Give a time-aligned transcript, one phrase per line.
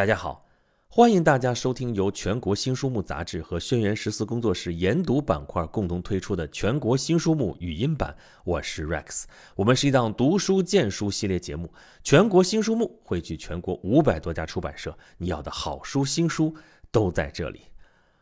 [0.00, 0.46] 大家好，
[0.88, 8.16] 欢迎大家收听由全国新书目杂志和轩辕十四工作室研读板块共同推出的全国新书目语音版。
[8.42, 9.24] 我是 Rex，
[9.54, 11.70] 我们是一档读书荐书系列节目。
[12.02, 16.56] 全国新书目汇聚全国五百多家出版社，你要的好书新书
[16.90, 17.60] 都在这里。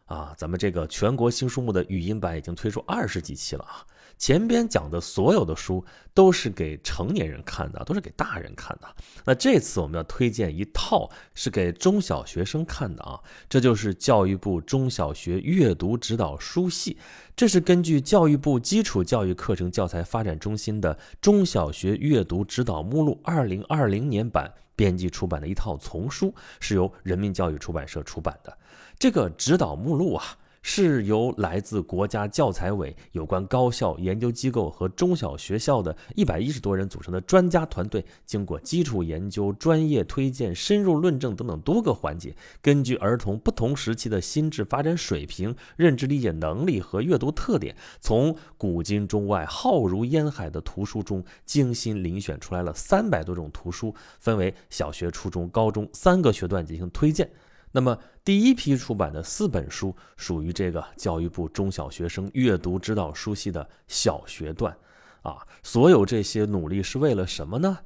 [0.07, 3.87] 啊，咱们这个全国新书目的语音版已经推出二十几期了啊！
[4.19, 8.89] 前边讲的所有的书都是给成年人看的，都是给大人看的。
[9.25, 16.99] 那这次我们要推荐一套是给中小学生看的啊，这就是教育部中小学阅读指导书系，
[17.37, 28.59] 这是根据教育部基础教育课程教材发展中心的《中小学阅读指导目录（二零二零年版）》编辑出版的一套丛书，是由人民教育出版社出版的。
[28.99, 30.25] 这个指导目录啊，
[30.63, 57.31] 是由来自国家教材委有关高校、研究机构和中小学校的一百一十多人组成的专家团队，经过基础研究、专业推荐、深入论证等等多个环节，根据儿童不同时期的心智发展水平、认知理解能力和阅读特点，从古今中外浩如烟海的图书中精心遴选出来了三百多种图书，分为小学、初中、高中三个学段进行推荐。
[57.73, 64.77] 那么，第一批出版的四本书属于这个教育部中小学生阅读指导书系的小学段，
[65.23, 67.79] 啊，所有这些努力是为了什么呢？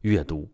[0.00, 0.50] 阅读。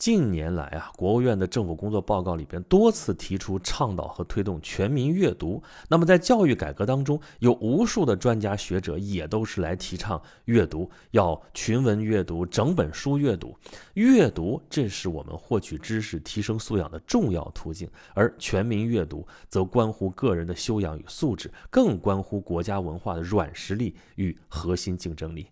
[0.00, 5.62] 近年来啊，国务院的政府工作报告里边多次提出倡导和推动全民阅读。
[5.88, 13.54] 那么在教育改革当中，有无数的专家学者也都是来提倡阅读，要群文阅读、整本书阅读。
[13.92, 17.86] 阅读，这是我们获取知识、提升素养的重要途径。
[18.14, 25.48] 而全民阅读，则关乎个人的修养与素质，更关乎国家文化的软实力与核心竞争力。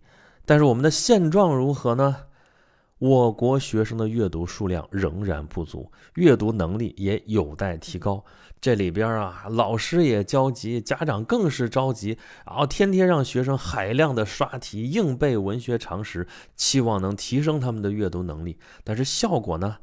[0.46, 2.16] 但是我们的现状如何呢？
[2.98, 8.24] 我国学生的阅读数量仍然不足，阅读能力也有待提高。
[8.60, 16.26] 这里边啊，老师也焦急，家长更是着急，然后天天让学生海量的刷题、硬背文学常识，
[16.56, 18.58] 期望能提升他们的阅读能力。
[18.82, 19.76] 但是效果呢，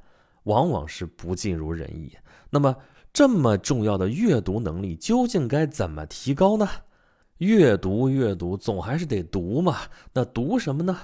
[0.43, 2.11] 往往是不尽如人意。
[2.49, 2.75] 那么，
[3.13, 6.67] 这么重要的阅读能力，究竟该怎么提高呢？
[7.37, 9.77] 阅读，阅读，总还是得读嘛。
[10.11, 10.97] 那读什么呢？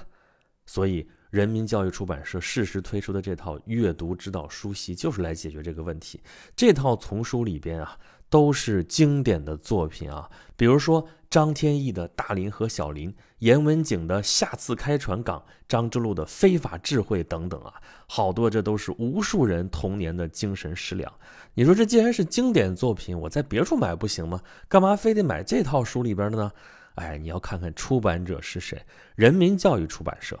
[0.66, 1.08] 所以。
[1.32, 6.20] 人民教育出版社适时推出的这套阅读指导书系，就是来解决这个问题。
[6.54, 7.98] 这套丛书里边啊，
[8.28, 10.28] 都是经典的作品啊，
[10.58, 21.10] 比如说张天翼的《大林和小林》，严文景的《下次开船港》，张之路的《非法智慧》等等啊，好多这都是无数人童年的精神食粮。
[21.54, 24.42] 你说这既然是经典作品，我在别处买不行吗？
[24.68, 26.52] 干嘛非得买这套书里边的呢？
[26.96, 30.38] 哎，你要看看出版者是谁，人民教育出版社。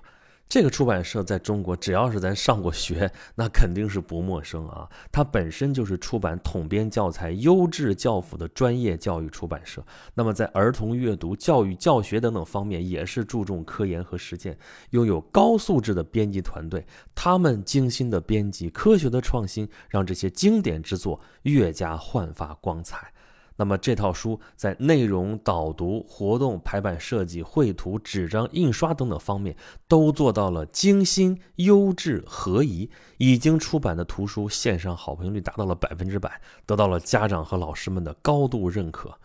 [0.52, 4.86] 这个出版社在中国，只要是咱上过学，那肯定是不陌生啊。
[5.10, 9.82] 它本身就是出版统编教材、优质教辅的专业教育出版社。
[10.12, 14.58] 那么在儿童阅读、教育教学等等方面，也是注重科研和实践，
[14.90, 16.84] 拥有高素质的编辑团队。
[17.14, 23.10] 他们精心的编辑、科学的创新，让这些经典之作越加焕发光彩。
[23.56, 32.90] 那么这套书在内容导读、活动排版设计、绘图、纸张印刷等等方面都做到了精心、优质、合宜。
[33.18, 39.16] 已经出版的图书线上好评率达到了百分之百，得到了家长和老师们的高度认可。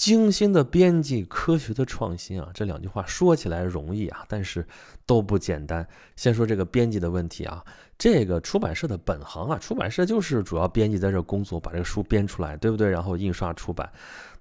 [0.00, 4.66] 精心的编辑，科学的创新啊，这两句话说起来容易啊，但是
[5.04, 5.86] 都不简单。
[6.16, 7.62] 先说这个编辑的问题啊，
[7.98, 12.88] 这个出版社的本行啊，出版社就是主要编辑在这工作，把这个书编出来，对不对？
[12.88, 13.92] 然后印刷出版。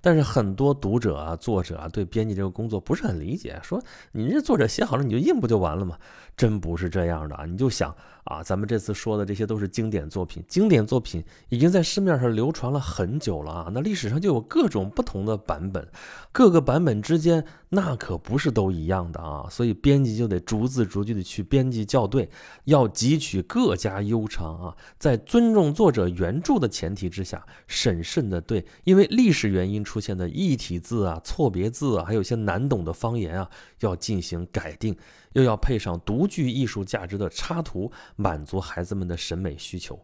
[0.02, 5.98] 但是很多读者啊、作者啊，对编辑这个工作不是很理解，说你这作者写好了你就印不就完了吗？
[6.38, 7.46] 真不是这样的啊！
[7.46, 7.94] 你就想
[8.24, 15.86] 啊，咱们这次说的这些都是经典作品，经典作品已经在市面上流传了很久了啊，那历史上就有各种不同的版本，
[16.32, 22.30] 各个版本之间那可不是都一样的啊，所以编辑就得逐字逐句的去编辑校对，
[22.64, 29.84] 要汲取各家优长啊，在尊重作者原著的前提之下，审慎的对因为历史原因。
[29.90, 33.50] 出现的异体字啊、错别字啊，还有一些难懂的方言啊，
[33.80, 34.96] 要进行改定，
[35.34, 40.00] 又要配上独具艺术价值的插图，满足孩子们的审美需求。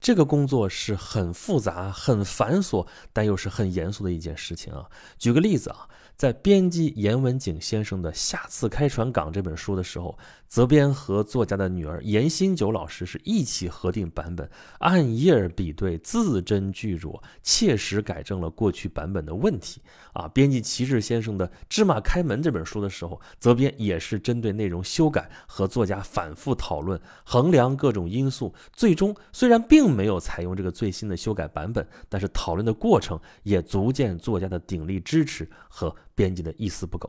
[0.00, 4.86] 这个工作是很复杂、很繁琐，但又是很严肃的一件事情啊。
[5.18, 10.16] 举个例子啊，在编辑严文景先生的《下次开船港》这本书的时候，
[10.46, 14.48] 责编和作家的女儿严新九老师是一起核定版本，
[14.78, 19.82] 按页比对，字斟句酌，切实改正了过去版本的问题。
[20.14, 35.96] 啊，编辑齐志先生的《芝麻开门》这本书的时候，责编也是针对内容修改和作家反复讨论，衡量各种因素，最终虽然并并没有采用这个最新的修改版本，但是讨论的过程也足见作家的鼎力支持和。
[36.14, 37.08] 编辑的一丝不苟，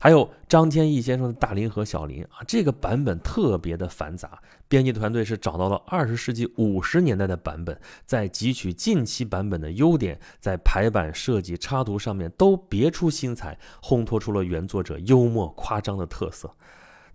[0.00, 16.52] 还有张天翼先生的《大林和小林》啊，这个版本特别的繁杂，编辑团队是找到了二十世纪五十年代的版本，在汲取近期版本的优点，在排版设计、插图上面都别出心裁，烘托出了原作者幽默夸张的特色。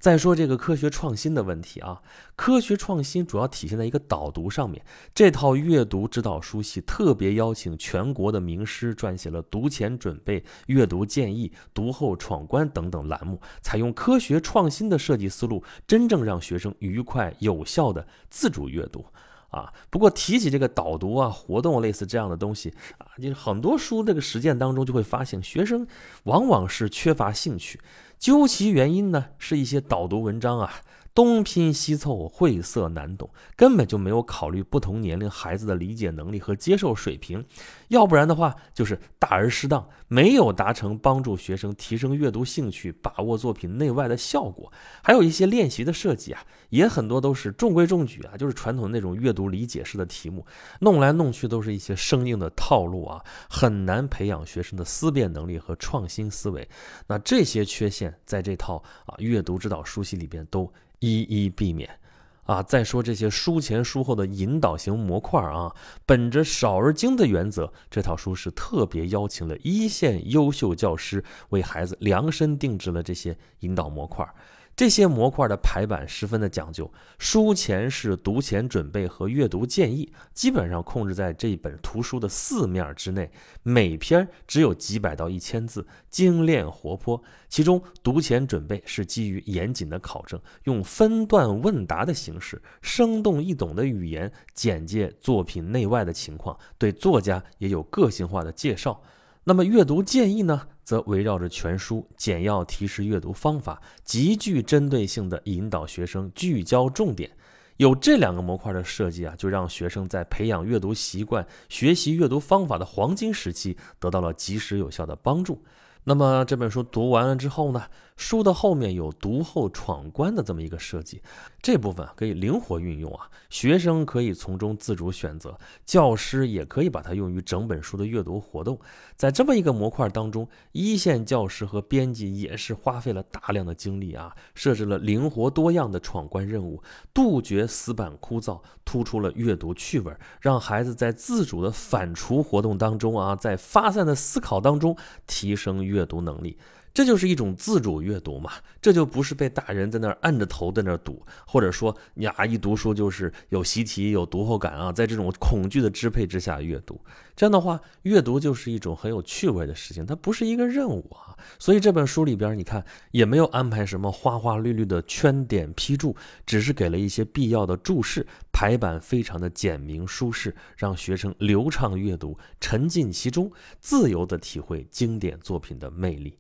[0.04, 2.02] 再说这个科学创新的问题啊，
[2.36, 4.84] 科学创新主要体现在一个导读上面。
[5.16, 19.06] 这套阅读指导书系特别邀请全国的名师撰写了读前准备、阅读建议、读后闯关等等栏目，采用科学创新的设计思路，真正让学生愉快有效的自主阅读
[19.54, 19.72] 啊。
[19.90, 25.88] 不过提起这个导读啊、活动类似这样的东西啊，就是很多书这个实践当中就会发现，学生
[26.24, 27.80] 往往是缺乏兴趣。
[28.20, 30.74] 究其原因呢，是一些导读文章啊。
[31.16, 37.46] 东拼西凑，晦涩难懂，根本就没有考虑不同年龄孩子的理解能力和接受水平，
[37.90, 44.74] 要不然的话就是大而适当，没有达成帮助学生提升阅读兴趣、把握作品内外的效果。
[45.04, 50.44] 还有一些练习的设计啊，也很多都是中规中矩啊，就是传统那种阅读理解式的题目，
[50.80, 56.68] 弄来弄去都是一些生硬的套路啊，很难培养学生的思辨能力和创新思维。
[57.06, 60.74] 那这些缺陷在这套啊阅读指导书系里边都。
[61.04, 62.00] 一一避免，
[62.46, 74.26] 啊，再说这些书前书后的引导型模块啊，本着少而精的原则，这套书是特别邀请了一线优秀教师为孩子量身定制了这些引导模块。
[74.76, 83.30] 这些模块的排版十分的讲究，书前是读前准备和阅读建议，基本上控制在这本图书的四面之内，
[83.62, 87.22] 每篇只有几百到一千字，精炼活泼。
[87.48, 99.04] 其中读前准备是基于严谨的考证，用分段问答的形式，生动易懂的语言简介作品内外的情况，对作家也有个性化的介绍。
[99.44, 100.70] 那么阅读建议呢？
[100.84, 107.32] 则围绕着全书简要提示阅读方法，极具针对性的引导学生聚焦重点。
[107.78, 115.64] 有这两个模块的设计啊，就让学生在培养阅读习惯、学习阅读方法的黄金时期得到了及时有效的帮助。
[116.04, 117.84] 那么这本书读完了之后呢？
[118.16, 121.22] 书的后面有读后闯关的这么一个设计，
[121.62, 128.80] 这部分可以灵活运用啊，学生可以从中自主选择，教师也可以把它用于整本书的阅读活动。
[129.16, 136.82] 在这么一个模块当中，一线教师和编辑也是花费了大量的精力啊，设置了灵活多样的闯关任务，
[137.14, 144.96] 杜绝死板枯燥，突出了阅读趣味，让孩子在自主的反刍活动当中啊，在发散的思考当中
[145.26, 146.58] 提升阅读能力。
[146.94, 157.02] 这就是一种自主阅读嘛，这就不是被大人在那儿按着头在那儿读，或者说呀，一读书就是有习题、有读后感啊，在这种恐惧的支配之下阅读，
[157.36, 161.36] 这样的话，阅读就是一种很有趣味的事情，它不是一个任务啊。
[161.58, 166.16] 所以这本书里边，你看也没有安排什么花花绿绿的圈点批注，
[166.46, 176.38] 只是给了一些必要的注释，排版非常的简明舒适，让学生流畅阅读，沉浸其中，自由的体会经典作品的魅力。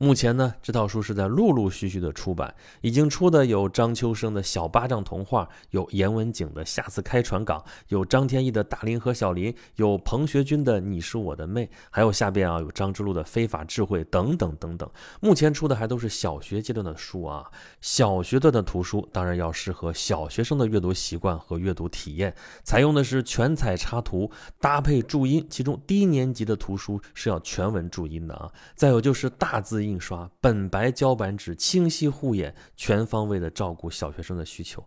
[0.00, 14.88] 目前呢，这套书是在陆陆续续的出版，已经出的有张秋生的小巴掌童话，有严文景的下次开船港，有张天翼的大林和小林，有彭学军的你是我的妹，还有下边啊有张之路的非法智慧等等等等。
[15.20, 17.44] 目前出的还都是小学阶段的书啊，
[17.80, 22.32] 小学段的图书当然要适合小学生的阅读习惯和阅读体验，
[22.62, 24.30] 采用的是全彩插图
[24.60, 28.48] 搭配注音，其中低年级的图书是要全文注音的啊。
[28.76, 29.87] 再有就是大字。
[29.88, 34.86] 印刷本白胶板纸，清晰护眼，全方位的照顾小学生的需求。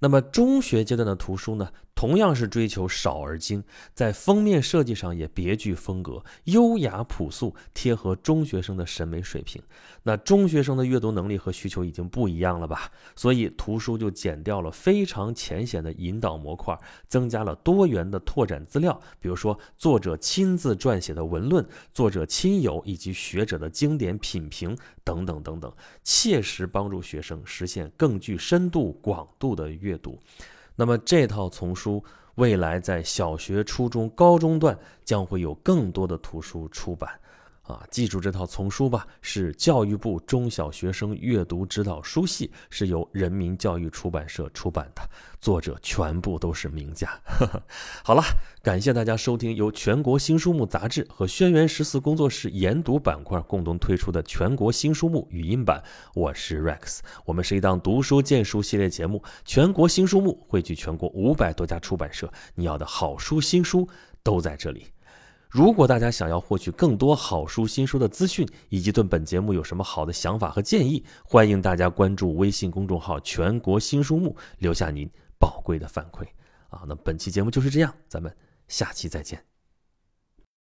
[0.00, 1.70] 那么中学阶段的图书呢？
[1.94, 9.62] 同样是追求少而精，在封面设计上也别具风格，优雅朴素，贴合中学生的审美水平。
[10.04, 12.90] 那中学生的阅读能力和需求已经不一样了吧？
[13.14, 25.70] 所以图书就减掉了非常浅显的引导模块，增加了多元的拓展资料，比如说作者亲自撰写的文论、作者亲友以及学者的经典品评等等等等，
[26.02, 30.18] 切实帮助学生实现更具深度、广度的阅读。
[30.80, 32.02] 那么这套丛书
[32.36, 37.20] 未来在小学、初中、高中段将会有更多的图书出版，
[37.62, 45.02] 啊，记住这套丛书吧，是教育部中小学生阅读指导书系，是由人民教育出版社出版的，
[45.40, 47.08] 作者全部都是名家。
[48.02, 48.22] 好了，
[48.60, 55.80] 感谢大家收听由全国新书目杂志和轩辕十四工作室研读板块共同推出的全国新书目语音版，
[56.14, 63.88] 我是 Rex，我们是一档读书荐书系列节目，全国新书目汇聚全国五百多家出版社，你要的好书新书
[64.24, 64.86] 都在这里。
[65.50, 76.24] 如果大家想要获取更多好书新书的资讯，以及对本节目有什么好的想法和建议，欢迎大家关注微信公众号“全国新书目”，留下您宝贵的反馈。
[76.68, 78.32] 啊，那本期节目就是这样，咱们
[78.68, 79.49] 下期再见。